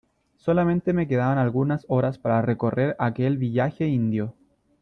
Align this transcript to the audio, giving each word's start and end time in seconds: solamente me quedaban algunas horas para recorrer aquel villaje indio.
solamente 0.37 0.93
me 0.93 1.07
quedaban 1.07 1.37
algunas 1.37 1.85
horas 1.87 2.17
para 2.17 2.41
recorrer 2.41 2.95
aquel 2.97 3.37
villaje 3.37 3.85
indio. 3.85 4.33